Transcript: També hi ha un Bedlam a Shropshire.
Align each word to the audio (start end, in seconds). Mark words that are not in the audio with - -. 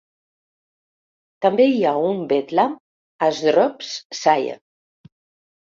També 1.47 1.67
hi 1.73 1.83
ha 1.83 1.91
un 2.07 2.25
Bedlam 2.33 2.75
a 3.29 3.29
Shropshire. 3.43 4.59